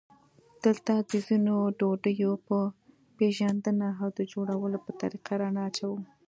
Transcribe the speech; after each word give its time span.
دلته 0.63 0.93
د 1.09 1.11
ځینو 1.27 1.55
ډوډیو 1.79 2.31
په 2.47 2.59
پېژندنه 3.17 3.87
او 4.01 4.09
د 4.17 4.19
جوړولو 4.31 4.77
په 4.85 4.91
طریقه 5.01 5.31
رڼا 5.41 5.63
اچوو. 5.69 5.99